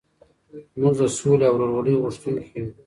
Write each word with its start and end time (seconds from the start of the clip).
موږ 0.79 0.93
د 0.99 1.01
سولې 1.17 1.45
او 1.47 1.55
ورورولۍ 1.57 1.93
غوښتونکي 2.01 2.51
یو. 2.59 2.67